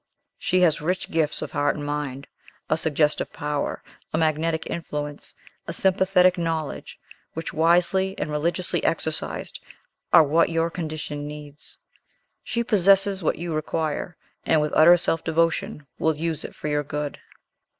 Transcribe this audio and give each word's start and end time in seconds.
She 0.39 0.61
has 0.61 0.81
rich 0.81 1.11
gifts 1.11 1.43
of 1.43 1.51
heart 1.51 1.75
and 1.75 1.85
mind, 1.85 2.25
a 2.71 2.75
suggestive 2.75 3.31
power, 3.31 3.83
a 4.11 4.17
magnetic 4.17 4.65
influence, 4.67 5.35
a 5.67 5.73
sympathetic 5.73 6.39
knowledge, 6.39 6.99
which, 7.35 7.53
wisely 7.53 8.17
and 8.17 8.31
religiously 8.31 8.83
exercised, 8.83 9.61
are 10.11 10.23
what 10.23 10.49
your 10.49 10.71
condition 10.71 11.27
needs. 11.27 11.77
She 12.43 12.63
possesses 12.63 13.21
what 13.21 13.37
you 13.37 13.53
require, 13.53 14.17
and, 14.43 14.59
with 14.59 14.73
utter 14.75 14.97
self 14.97 15.23
devotion, 15.23 15.85
will 15.99 16.15
use 16.15 16.43
it 16.43 16.55
for 16.55 16.67
your 16.67 16.83
good. 16.83 17.19